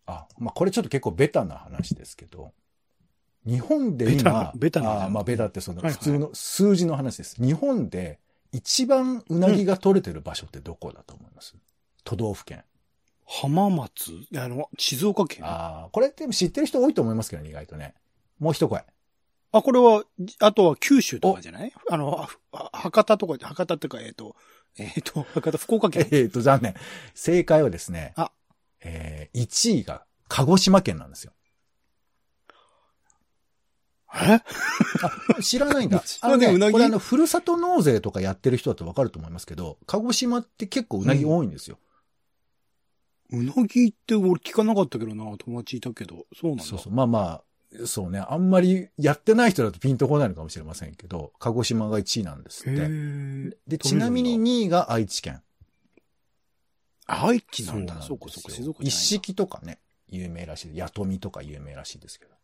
[0.07, 2.51] あ、まあこれちょっと結構ベタな話ですけど、
[3.45, 7.35] 日本で今、ベタなベタなあまあベタってそのはいはい普通の数字の話です。
[7.39, 8.19] 日本で
[8.55, 11.55] 一番うなぎが取れてる場所ってどこだと思います、
[12.05, 12.63] 都道府県。
[13.25, 14.11] 浜松？
[14.37, 15.45] あの、静岡県。
[15.45, 17.95] あああ、これって知ってる人多いと思いますけどね、意外とね。
[18.39, 18.85] もう一声。
[19.51, 20.03] これは、
[20.39, 21.73] あとは九州とかじゃない？
[21.89, 24.35] あの、あ博多とか、博多ってか、えっ、と、
[24.77, 26.07] えっ、と、博多、福岡県？
[26.13, 26.75] えっと、残念。
[27.13, 28.31] 正解はですね、あ
[28.81, 31.33] えー、1位が鹿児島県なんですよ。
[34.15, 35.41] え？
[35.41, 36.03] 知らないんだ。
[36.21, 36.71] あのねうなぎ？
[36.71, 41.77] これあの、ふるさと納税とかやってる人だとわかると思いますけど、鹿児島って結構うなぎ多いんですよ。
[43.31, 46.25] うなぎって俺聞かなかったけどな、友達いたけど。
[46.35, 46.63] そうなんだ。
[46.63, 46.93] そうそう。
[46.93, 47.43] まあまあ、
[47.85, 48.19] そうね。
[48.19, 52.81] あんまりやってない人だとピンとこないのかもしれませんけど、鹿児島が1位なんですっへて。
[52.83, 55.41] ーで、ちなみに2位が愛知県。
[57.07, 58.01] 愛知なんだ。
[58.01, 60.77] そうかそうか、静岡一式とかね、有名らしい。
[60.77, 62.35] やとみとか有名らしいですけど。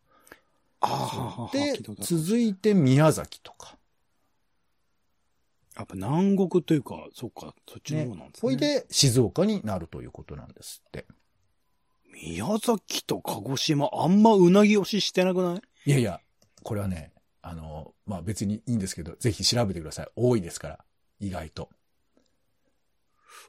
[0.81, 3.77] ああ、で続いて宮崎とか。
[5.77, 8.49] やっぱ南国というか、そうか、そっちの方なんですね。
[8.49, 11.05] ほいで、静岡になるということなんですって。
[12.13, 15.61] 宮崎と鹿児島、あんまうなぎ推ししてなくない？
[15.85, 16.19] いやいや、
[16.63, 20.07] これはね、あの、まあ別にいいんですけど、ぜひ調べてください。
[20.15, 20.79] 多いですから。
[21.19, 21.69] 意外と。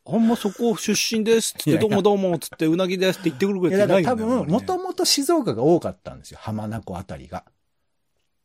[0.06, 6.38] あんまそこ出身ですって、いやいやどうもどうもっつって、うなぎですって言ってくるくいや、らいだから多分、もともと静岡が多かったんですよ。
[6.40, 7.44] 浜名湖あたりが。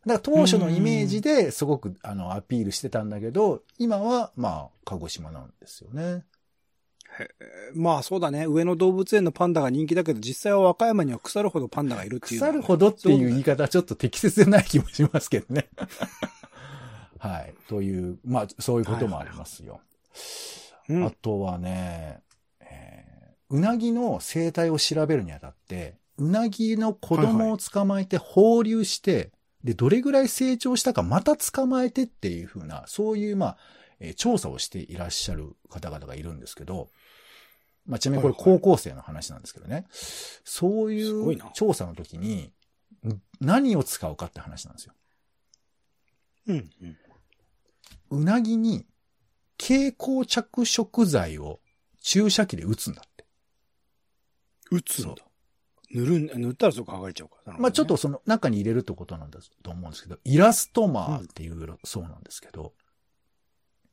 [0.06, 6.24] だから当初のイメージですごく、あの、アピールしてたんだけど、今は、まあ、鹿児島なんですよね。
[7.74, 8.46] まあそうだね。
[8.46, 12.40] 上野動物園のパンダが人気だけど、実際は和歌山には腐るほどパンダがいるっていう。
[12.40, 15.68] 腐るほどっていう言い方はちょっと適切でない気もしますけどね。
[17.18, 17.56] はい。
[17.68, 19.82] という、まあ、そういうこともありますよ。
[20.90, 22.22] うんあとはね、
[22.62, 23.08] えー
[23.50, 29.32] うなぎの生態を調べるにあたって、うなぎの子供を捕まえて放流して、
[29.64, 33.58] で、どれぐらい成長したかまた捕まえてっていうふうな、そういう、まあ、
[34.00, 36.90] えー調査をしていらっしゃる方々がいるんですけど、
[37.86, 39.86] まあ、ちなみにこれはいはい高校生の話なんですけどね。
[39.92, 42.52] そういうすごいな調査の時に、
[43.06, 44.94] ん何を使うかって話なんですよ。
[46.48, 46.70] うん。
[46.82, 46.98] うん。
[48.10, 48.86] うなぎに
[49.60, 51.60] 蛍光着色剤を
[52.02, 53.26] 注射器で打つんだって。
[54.72, 55.28] 打つんだ。
[55.94, 57.58] 塗るん、塗ったらそこ剥がれちゃうから。
[57.58, 62.74] まあちょっとその中に入れるってことなんだと思うんですけど、イラストマーっていうそうなんですけど、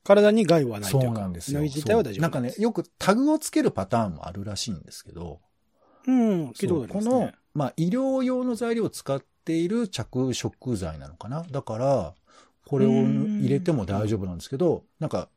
[0.02, 1.20] 体に害はないとそいううか。
[1.20, 1.60] なんですよ。
[1.62, 5.40] 自体は大丈夫そうなんかね、よくタグをつけるパターンもあるらしいんですけど、
[6.06, 7.10] うん、聞いたことあります、ね。
[7.10, 12.14] この、まあ医療用の材料を使っている着色剤なのかなだから、
[12.66, 15.28] これをうん入れても大丈夫なんですけど、なんか、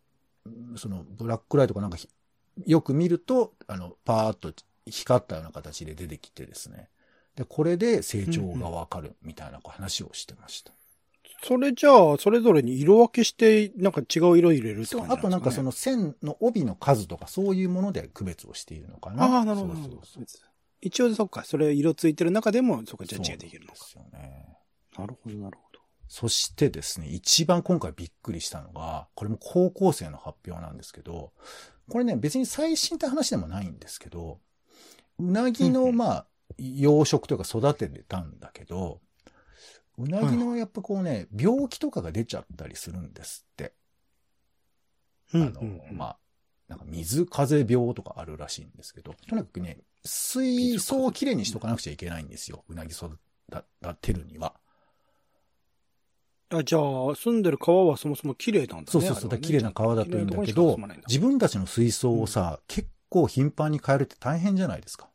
[0.75, 2.09] そのブラックライトかなんかひ
[2.65, 4.51] よく見ると、あの、パーッと
[4.85, 6.89] 光ったような形で出てきてですね。
[7.35, 10.71] で、これで成長がわかるみたいな話をしてました。
[11.43, 19.23] それじゃあ、それぞれに色分けして、なんか違う色入れるって感じあとなんかその、の線の帯の数とかそういうもので区別をしているのかな？
[19.23, 19.75] ああ、なるほど。
[19.75, 20.23] そうそうそう
[20.81, 23.75] 一応、そっか、それ色ついてる中でも、そっか、ジャッジができるのか。
[23.77, 24.57] そうですよね。
[24.97, 25.66] なるほど、なるほど。
[26.07, 31.33] そしてですね、一番今回びっくりしたのが、これも高校生の発表なんですけど、
[31.89, 34.39] これね、別に最新って話でもないんですけど、
[35.19, 39.01] うなぎの、まあ、養殖というか育ててたんだけど、
[39.97, 43.73] うなぎのやっぱこうね、病気とかが出ちゃったりするんですって。
[45.33, 46.17] うんあの、まあ、
[46.67, 52.63] なんか水風邪病とかあるらしいんですけど、とにかくね、水槽をきれいにしとかなくちゃいけないんですよ。
[52.69, 53.17] うなぎ育
[54.01, 54.55] てるには。
[56.49, 58.85] あ、じゃあ、住んでる川はそもそも綺麗なんだね。
[58.87, 65.09] そうそうそう、ね綺麗な川だといいんだけど自分たちの水槽をさ、結構頻繁に変えるって大変じゃないですか。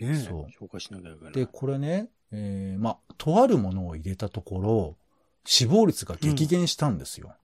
[0.00, 1.32] ねえそう紹介しなきゃいけない。
[1.32, 4.96] で、これね、えー、まあ、とあるものを入れたところ、
[5.44, 7.34] 死亡率が激減したんですよ。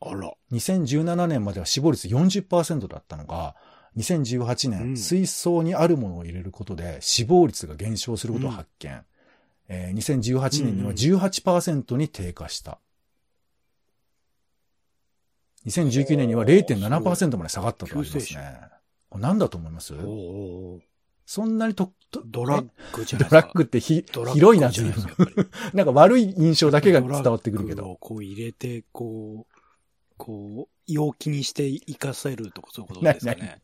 [0.00, 0.32] あら。
[0.52, 3.56] 2017年までは死亡率40%だったのが、
[3.96, 9.04] 2018年、うん水槽にあるものを入れることで死亡率が減少することを発見。
[9.68, 12.78] えー2018年には18%に低下した。
[15.66, 18.60] 2019年には0.7%まで下がったとありますね。
[19.10, 19.94] これ何だと思います？
[21.26, 23.36] そんなにと、とドラッグじゃドないですか。
[23.36, 24.02] ラッグってひ
[24.32, 27.82] 広いな、随じゃないです分かやっぱりなんか悪い印象だけが伝わってくるけど。
[27.82, 29.54] ドラッグをこう入れて、こう、
[30.16, 33.60] こう、陽気にして生かせるとかそういうことですかなね。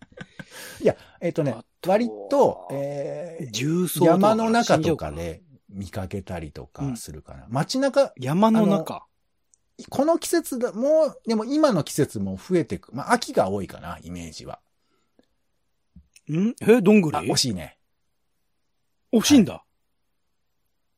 [0.82, 5.42] いや、えっ、とねあ、と割と、えー重曹山の中とかで
[5.74, 7.46] 見かけたりとかするかな。
[7.48, 9.04] 街中、山の中。
[9.90, 12.94] この季節だ、もう、でも今の季節も増えてく。
[12.94, 14.60] まあ、秋が多いかな、イメージは。
[16.30, 16.54] ん？
[16.62, 17.18] え、どんぐり？
[17.18, 17.76] あ、惜しいね。
[19.12, 19.64] 惜しいんだ。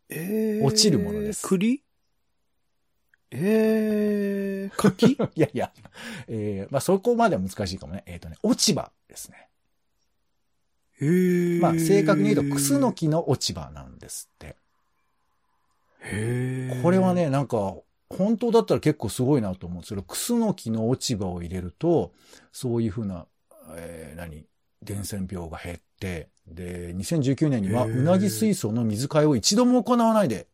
[0.08, 1.82] えー、落ちるものです栗？
[3.30, 5.12] えー、柿？
[5.34, 5.72] いやいや、
[6.28, 8.04] えー、まあ、そこまでは難しいかもね。
[8.06, 9.48] えっ、とね、落ち葉ですね。
[11.00, 14.56] えー、まあ、正確に言うと、クスノキの落ち葉なんですって。
[16.82, 17.74] これは、ね、なんか、
[18.08, 22.12] 本当だったら結構すごいなと思うんですけど、クスノキの落ち葉を入れると、
[22.52, 23.26] そういうふうな、
[23.76, 24.44] えー、何、
[24.82, 30.46] 伝染病が減って、で、2019年には、うなぎ水槽の水替えを一度も行わないで、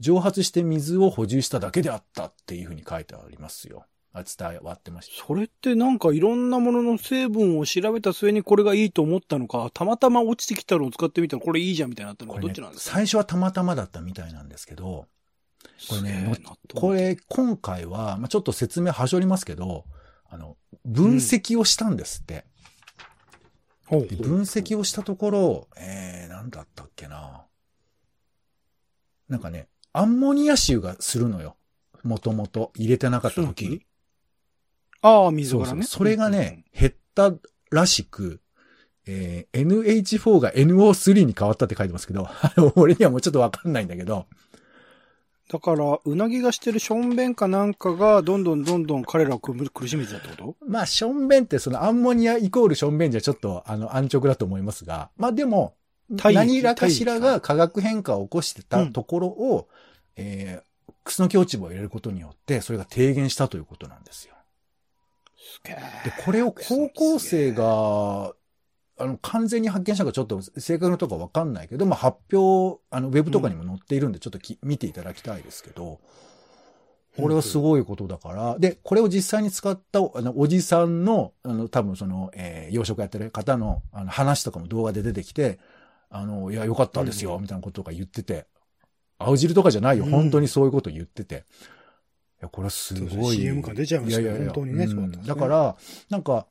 [0.00, 3.86] 蒸発して水を補充しただけであったっていうふうに書いてありますよ。
[4.16, 5.26] あ伝わってました。
[5.26, 12.94] それってなんかいろんなものの成分を調べた末にこれがいいと思ったのか、たまたま落ちてきたのを使ってみたらこれいいじゃんみたいになったのか、ねどっちなんですか？
[12.94, 15.08] 最初はたまたまだったみたいなんですけど、
[15.88, 16.36] これね
[16.74, 19.84] これ、今回は、まあ、ちょっと説明はしょりますけど、
[20.30, 22.44] あの、分析をしたんですって。
[23.86, 27.44] ほうで分析をしたところ、えー、なんだったっけな。
[29.28, 31.56] なんかね、アンモニア臭がするのよ。
[32.02, 33.84] もともと入れてなかった時に。
[35.04, 35.66] ああ、水そうそう。
[35.66, 35.86] からね。
[35.86, 37.32] それがね、減った
[37.70, 38.40] らしく、
[39.06, 42.26] えー NH4 が NO3 に変わったって書いてますけど、
[42.74, 44.26] 俺にはもうちょっとわかんないんだけど、
[45.50, 50.56] だから、うなぎがしてるしょんべんかなんかが、どんどんどんどん彼らを苦苦しめてたってこと？
[50.66, 55.74] まあ、ションベンってそのアンモニアイコールションベンじゃちょっとあの安直だと思いますが、まあでも、
[56.08, 59.68] 何らかしらが化学変化を起こしてたところを、
[60.16, 64.33] えー、クスノキ落ち葉を入れることによって、それが低減したということなんですよ。
[66.04, 68.32] で、これを高校生が、
[68.96, 76.00] あの、完全に発見したかちょっと正確なとこわかんないけど、まあ発表、あの、ウェブとかにも載っているんで、ちょっとき、見ていただきたいですけど、
[77.16, 85.58] これはすごいことだから、で、これを実際に使った、あの、おじさんの、あの、多分その、えー養殖やってる方の、あの、話とかも動画で出てきて、
[86.10, 87.42] あの、いや、よかったですよ、うん。
[87.42, 88.46] みたいなこととか言ってて、
[89.18, 90.10] 青汁とかじゃないよ、うん。
[90.10, 91.36] 本当にそういうこと言ってて。
[91.36, 91.38] い
[92.44, 93.36] や、これはすごい。
[93.36, 95.76] CM 感出ちゃいましたよややや本当にねうんねだから、
[96.10, 96.46] なんか、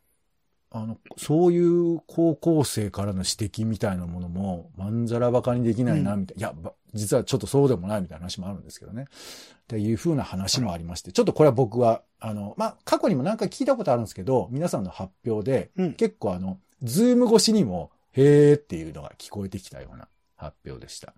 [0.71, 6.39] あの、そういう高校生からの指摘みたいなものも、まんざらばかにできないな、うんみたいな。
[6.39, 9.06] いや、ば実はちょっとそうでもないみたいな話もあるんですけどね。
[9.06, 21.13] っていう風な話もありまして、ちょっとこれは僕は、あの、まあ、過去にもなんか聞いたことあるんですけど、皆さんの発表で、うん結構あの、ズーム越しにも、へーっていうのが聞こえてきたような発表でした。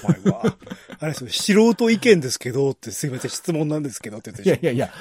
[0.00, 0.56] 怖いわ。
[1.00, 4.92] あれですよ、素人意見ですけど、ってすいません、質問なんですけどって言っていやいやいや、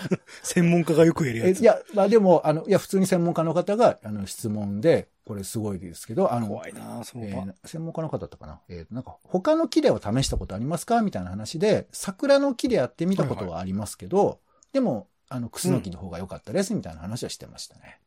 [0.43, 1.59] 専門家がよくやるやつ。
[1.59, 7.29] えいや、まあでも、あの、いや、普通に専門家の方が、あの、質問で、これすごいですけど、あの、怖いなその場。
[7.29, 8.61] えー専門家の方だったかな。
[8.69, 14.39] えーなんか、他の木では試したことありますかみたいな話で、桜の木でやってみたことはありますけど、
[14.71, 17.99] でも、あの、クスノキの方が良かったです、みたいな話はしてましたね。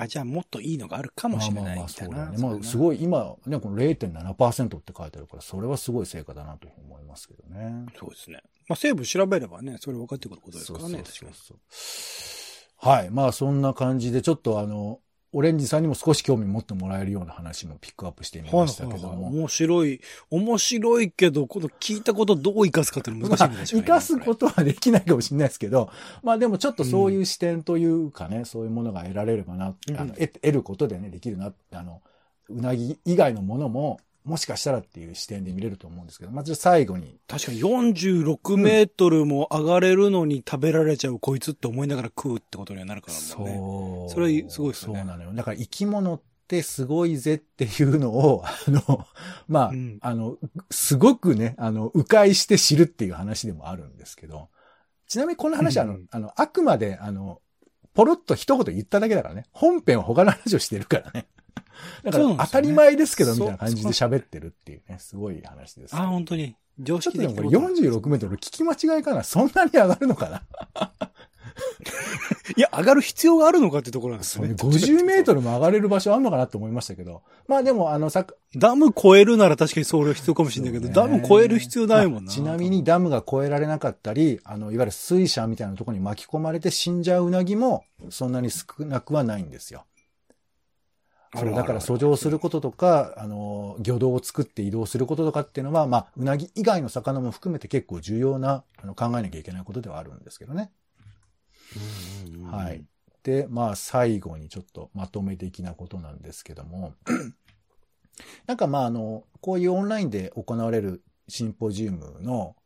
[0.00, 2.08] あ、じゃあもっといいのがあるかもしれないみたいな。
[2.08, 2.38] そうだよね。
[2.38, 7.86] まあ、すごい、今、ね、この0.7%って書いてあるから、それはすごい成果だなというふうに思いますけどね。
[7.98, 8.40] そうですね。
[8.68, 11.12] まあ、成分調べればね、それ分かってくることですからね、確かに。
[11.12, 13.10] そうそうそうはい。
[13.10, 15.00] まあ、そんな感じで、ちょっとあの、
[15.32, 19.28] オレンジさんにも少し興味持ってもらえるような話もピックアップしてみましたけども。
[19.28, 20.00] 面白い。
[20.30, 23.84] 面白いけど、この聞いたことどう活かすかっていうの難しいんまあですよね。
[23.84, 25.90] 生かすことはできないかもしれないですけど、
[26.24, 32.00] まあでもちょっとそういう視点というかね、そういうものが得られればな、うんあの得得ることでね、できるな、あの、
[32.48, 43.20] うなぎ以外のものも、もしかしたらっていう視点で見れると思うんですけど、まず最後に、確かに46メートルも上がれるのに食べられちゃうこいつって思いながら食うってことにはなるからね。
[43.20, 44.12] そう。
[44.12, 45.32] それすごいですよねそうなのよ。
[45.34, 49.06] だから生き物っってすごいぜっていうのを、 あの、
[49.48, 50.38] まあ、うんあの、
[50.70, 54.48] すごくね、あの、迂回して知るっていう話でもあるんですけど、
[55.06, 57.42] ちなみにこの話はあの、うんあの、あくまで、あの、
[57.92, 59.44] ポロッと一言言っただけだからね。
[59.52, 61.26] 本編は他の話をしてるからね。
[62.04, 65.96] なんですよね当たり前ですけど、みたいな感じで喋ってるっていうね、すごい話です。
[65.96, 66.56] あ、本当に。
[66.78, 70.42] 常ちょっ識的とでもこれ46メートル聞き間違いかなそんなに上がるのかな？
[72.56, 74.56] いや、上がる必要があるのかってところなんですねよね。
[74.56, 77.22] 50メートルも上がれる場所あんのかなって思いましたけど。
[77.46, 82.20] まあでも、あの、さダム超えるなら確かに総量必要かもしれないけど、そうダねム超える必要ないもんな。
[82.22, 89.84] まあちなみに、ダムが越えられなかったり、あの、いわゆる水車みたいなところに巻き込まれて死んじゃううなぎも、そんなに少なくはないんですよ。
[91.34, 100.70] そう、だから遡上することとか、あの、魚道を作って移動することとかっていうのは、まあ、うなぎ以外の魚も含めて結構重要な、あの、考えなきゃいけないことではあるんですけどね。
[101.76, 102.84] うんうんうんはい。。
[103.22, 106.94] で、まあ、最後にちょっとまとめ的なことなんですけども、
[108.46, 112.56] なんかまあ、あの、こういうオンラインで行われるシンポジウムの、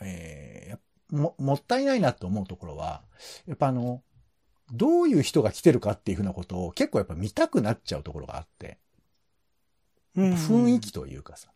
[0.00, 3.02] えーも、もったいないなと思うところは、
[3.46, 4.02] やっぱあの、
[4.72, 8.78] どういう人が来てるかっていうふうなことを結構やっぱ見たくなっちゃうところがあって、
[10.16, 11.50] うん雰囲気というかさ。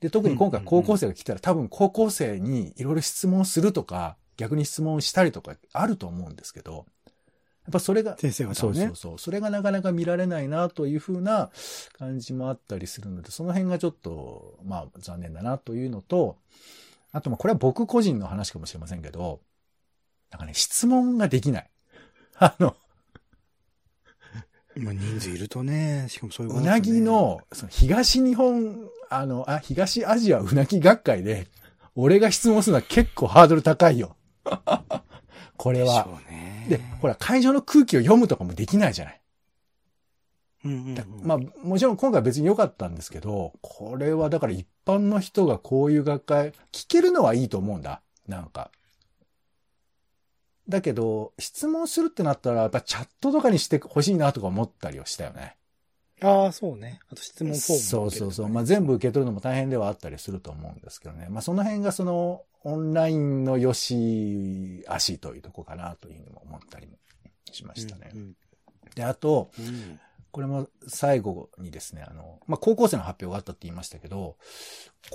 [0.00, 6.86] で、特に今回高校生が来たら多分高校生にいろいろ質問するとか、逆に質問したりとかあると思うんですけど、
[7.66, 8.84] やっぱそれが、先生方そはね。
[8.84, 9.18] うそうそう。
[9.18, 11.50] それがなかなか見られないなというふうな
[11.98, 16.36] 感じもあったりするので、その辺がちょっと、まあ残念だなというのと、
[17.10, 19.40] あとまあこれは僕個人の話かもしれませんけど、
[20.30, 21.70] なんかね、質問ができない。
[22.38, 22.76] あの、
[24.76, 31.46] まあ人数いるとね、しかもそういうことうなぎ、の、その東日本、あの、あ、東アジアうなぎ学会で、
[31.94, 34.16] 俺が質問するのは結構ハードル高いよ。
[35.56, 36.08] これは。
[36.68, 39.20] でほら、会場の空気を読むとかもできないじゃない。
[40.64, 48.02] うんうんうんだまあ、もちろん今回は別に良かったんですけど、これはだから一般の人がこういう学会、聞けるのはいいと思うんだ。
[48.26, 48.70] なんか。
[50.68, 55.56] だけど、質問するってなったら、やっぱチャットとかにしてほしいなとか思ったりはしたよね。
[56.22, 57.00] ああ、そうね。
[57.10, 57.78] あと質問フォーム。
[57.78, 58.48] そうそうそう。
[58.48, 61.28] まあ、全部受け取るのも大変ではあったりすると思うんですけどね。
[61.30, 66.96] まあ、その辺がその、オンラインの良し悪しというとこかなというふうにも思ったりも
[67.52, 68.10] しましたね。
[68.14, 68.36] うん
[68.94, 70.00] で、あと、うん
[70.32, 74.36] これも最後にですね、あの、まあ、高校生の発表があったって言いましたけど、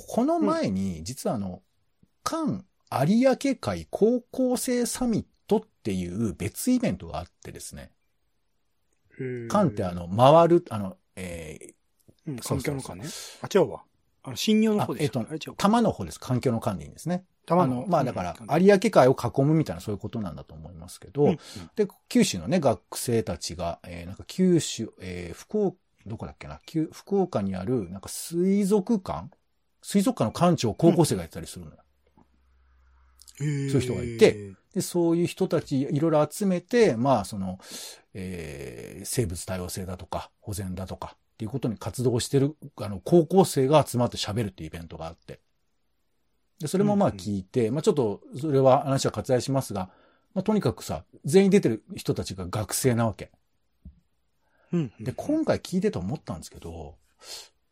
[0.08, 1.62] この前に、実はあの、
[2.24, 2.66] 関
[3.08, 7.92] 有明海高校生サミットっていう別イベントがあってですね、
[9.50, 11.74] 関ってあ、の、回る、あの、え
[12.26, 13.06] うんそうそうそう環境のかね。
[13.42, 13.84] あ、違うわ。
[14.24, 15.22] あの、信用の方でしょ。
[15.22, 16.20] あえっー、玉の方です。
[16.20, 17.26] 環境の管理ですね。
[17.46, 21.40] 玉あの、まあだから、あ有明海を囲むみたいなそういうことなんだと思いますけど、うん
[21.76, 29.30] で、九州のね、学生たちが、えーなんか九州、えー福岡、どこだっけな、九福岡にある、なんか水族館？
[29.82, 31.78] 水族館の館長を高校生がやってたりするのよ。
[33.38, 37.60] そういういう人がいて、で、そういう人たちいろいろ集めて、まあ、その、
[38.14, 45.40] えー生物多様性だとか、保全だとか、っていうことに活動してる、あの、高校生が集まって喋るっていうイベントがあって。
[46.60, 49.90] で、それもまあうんうん聞いて、まあちょっと、それは話は割愛しますが、
[50.34, 53.32] まあとにかくさ、全員出てる人たちが学生なわけ。
[54.72, 56.96] うんで、今回聞いてて思ったんですけど、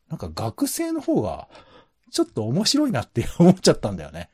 [0.10, 1.48] なんか学生の方が、
[2.12, 4.30] ちょっと面白いなって思っちゃったんだよね。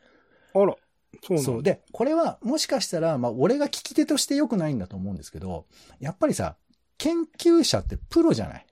[0.54, 0.76] あら、
[1.24, 1.64] そうそう。
[1.64, 5.66] で、これはもしかしたら、まあ、俺が聞き手として良くないんだと思うんですけど、
[6.00, 6.56] やっぱりさ、
[6.98, 8.66] 研究者ってプロじゃない。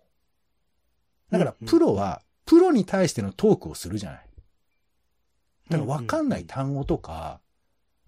[1.31, 4.29] だからプロは、プロに対してのトークをするじゃない。
[5.69, 7.39] だから分かんない単語とか、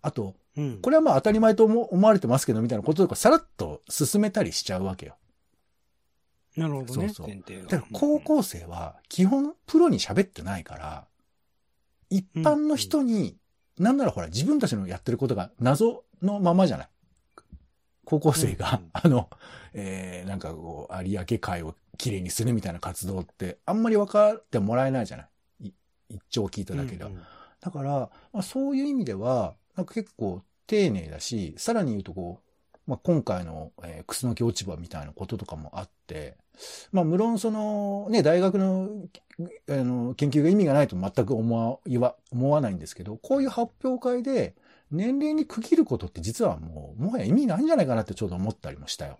[0.01, 0.81] あと、うん。
[0.81, 5.17] これはまあ当たり前と思思われてますけど、みたいなこととかさらっと進めたりしちゃうわけよ。
[6.55, 7.09] なるほどね。
[7.09, 11.07] そうそうだから高校生は基本プロに喋ってないから、
[12.09, 13.37] 一般の人に、
[13.79, 16.87] なんならほら自分たちのやってることが謎のままじゃない？
[18.05, 19.29] 高校生が、うんあの、
[19.73, 25.27] えー、なんかこう、有明海をきれいにするみたいな活動って、あんまり分かってもらえないじゃな
[25.59, 25.67] い？
[25.69, 25.73] い
[26.09, 27.09] 一丁聞いただけでは。
[27.09, 27.23] うんうん
[27.61, 32.44] だから、まあ、そういう意味では、なんか結構丁寧だし、さらに言うとこう、
[32.87, 36.37] まあ、今回の、えー、クスノキ落ち葉みたいなこととかもあって、
[36.91, 38.89] まあ、無論その、ね、大学の、
[39.69, 44.55] あの、研究が意味がないと全く思わ、言わ、思わないんですけど、こういう発表会で、
[44.91, 49.17] 年齢に区切ることって実はもう、もはや意味ないんじゃないかなってちょっと思ったりもしたよ。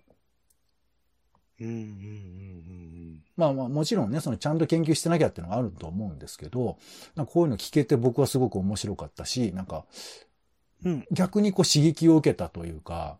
[1.58, 6.78] うんうんうんうんまあまあもちろんね、そのちゃんと研究してなきゃっていうのがあると思うんですけど、
[7.26, 9.84] こういうの聞けて僕はすごく面白かったし、なんか
[10.84, 10.92] うん。
[10.92, 11.04] うん。
[11.10, 13.18] 逆にこう刺激を受けたというか、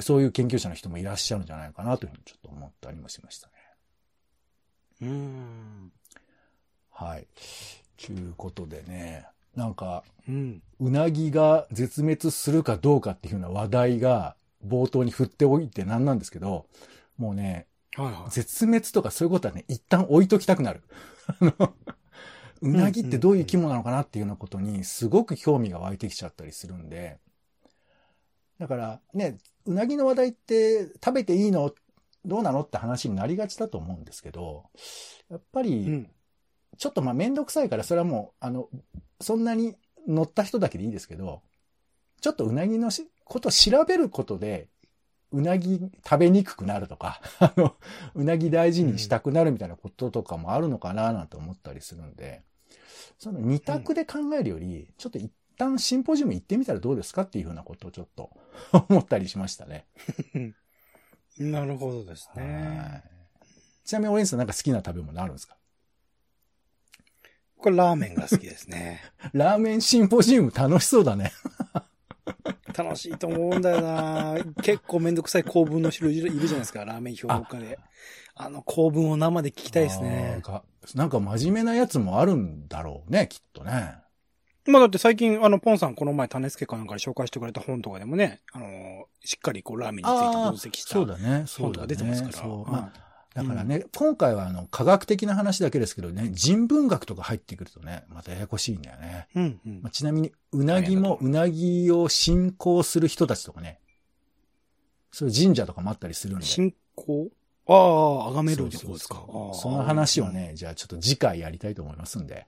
[0.00, 3.52] そういう研究者の人もいらっしゃるんじゃないかなというふうにちょっと思ったりもしましたね。
[5.02, 5.92] うん。
[6.90, 7.26] はい。
[8.04, 10.62] ということでね、なんか、うん。
[10.80, 14.36] うなぎが絶滅するかどうかっていうような話題が
[14.66, 16.66] 冒頭に振っておいてなんなんですけど、
[17.16, 17.66] もうね、
[17.96, 18.30] はいはい。
[18.30, 20.82] 絶滅とかそういうことはね、一旦置いときたくなる。
[22.62, 27.18] うなぎってどういう生き物なのかなっていうようなことにすごく興味が湧いてきちゃったりするんで、
[28.58, 31.72] だからね、うなぎの話題って食べていいの？
[32.24, 32.62] どうなの？
[32.62, 34.64] って話になりがちだと思うんですけど、
[35.30, 36.10] やっぱうり、ん。
[36.78, 38.68] ちょっとまあめんどくさいから、それはもう、あの、
[39.20, 39.76] そんなに
[40.06, 41.42] 乗った人だけでいいですけど、
[42.20, 44.68] ちょっとうなぎのしことを調べることで、
[45.32, 47.76] うなぎ食べにくくなるとか、 あの、
[48.14, 52.42] うなぎ大事にしたくなるみたいなこととかもあるのかななんて思ったりするんで、
[53.18, 58.30] その二択で考えるより、ちょっと一旦シンポジウム行ってみたらどうですかっていうふうなことをちょっと
[58.88, 59.86] 思ったりしましたね。
[61.38, 63.02] なるほどですはね。
[63.84, 65.56] いちなみにオレンジさんなんか好きな食べ物あるんですか？
[67.58, 69.00] これラーメンが好きですね。
[69.32, 71.32] ラーメンシンポジウム楽しそうだね。
[72.76, 77.78] 楽しいと思うんだよな結構めんどくさい構文の人いるいるじゃないですか、ラーメン評価で。
[78.34, 80.42] あの構文を生で聞きたいですね
[80.94, 83.96] なんか真面目なやつもあるんだろうね、きっとね。
[84.66, 91.72] まあだって最近、あの、ポンさんこの前種付けかなんかで紹介してくれた本とかでもね、あの、しっかりこうラーメンについて分析したそうだね、そうだね。
[91.72, 92.34] 本とか出てますから。
[92.34, 93.06] そうはいまあ
[93.36, 99.28] だからね、今回はあの、科学的な話だけですけどね、人文学とか入ってくるとね、またややこしいんだよね。
[99.34, 103.78] うんうんまあ、ちなみに、うなぎもうなぎを信仰する人たちとかね、
[105.12, 106.46] そういう神社とかもあったりするんで。
[106.46, 107.28] 信仰？
[107.68, 109.22] ああ、あがめるってことですか。
[109.52, 112.46] その話をね、じゃあちょっと次回やりたいと思いますんで。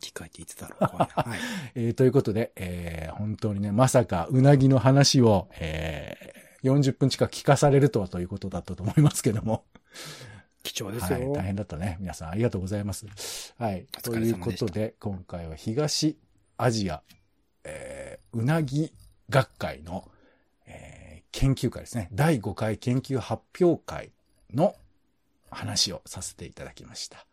[0.00, 1.22] 機械って言ってたら怖いな。
[1.22, 1.38] はい。
[1.74, 9.64] えーということで、えー本当にね、まさかうなぎの話を、えー40分近く聞かされるとはということだったと思いますけども。
[10.64, 11.20] 貴重ですよ。
[11.20, 11.96] はい、大変だったね。
[12.00, 13.06] 皆さんありがとうございます。
[13.56, 13.86] はい。
[13.98, 16.18] おということで、今回は東
[16.56, 17.02] アジア、
[17.62, 18.92] えーうなぎ
[19.28, 20.10] 学会の、
[20.66, 22.08] えー研究会ですね。
[22.12, 24.10] 第5回研究発表会
[24.54, 24.74] の
[25.50, 27.26] 話をさせていただきました。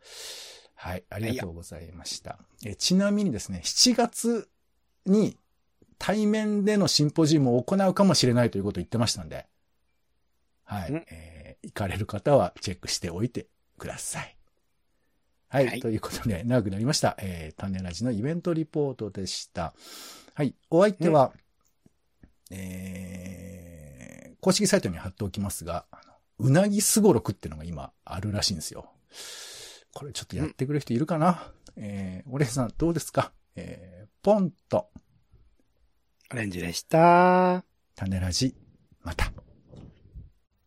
[0.84, 1.04] はい。
[1.10, 2.38] ありがとうございました。
[2.66, 4.50] えーちなみにですね、7月
[5.06, 5.38] に
[5.98, 9.46] 対面でのシンポジウムを行うかもしれないということを言ってましたんで、
[10.66, 10.90] はい。
[10.90, 14.36] うんえー行かれる方はチェックしておいてください。
[15.48, 15.68] はい。
[15.68, 17.16] はいということで、長くなりました。
[17.20, 19.74] えー、種ラジのイベントリポートでした。
[20.34, 20.56] はい。
[20.70, 21.32] お相手は、
[22.52, 25.86] えー、公式サイトに貼っておきますが、
[26.40, 28.90] うなぎすごろくっていうのが今あるらしいんですよ。
[29.94, 33.32] これちょっとやってくれる人いるかな、えー、オレンさんどうですか？
[33.56, 34.90] えー、ポンと、
[36.32, 37.64] オレンジでした。
[37.96, 38.56] 種ラジ、
[39.02, 39.32] また。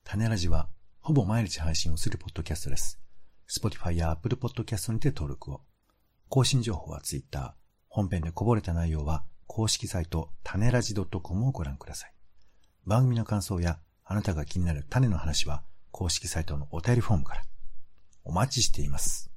[0.05, 0.68] 種ラジは、
[1.01, 3.01] ほぼ毎日配信をするポッドキャストです。
[3.49, 5.62] Spotify や Apple Podcast にて登録を。
[6.29, 7.57] 更新情報は Twitter。
[7.89, 12.14] 本編でこぼれた内容は、公式サイト、種ラジ .com をご覧ください。
[12.85, 17.43] 番組の感想や、あなたが気になる種の話は、公式サイトのお便りフォームから。
[18.27, 19.31] お待ちしています。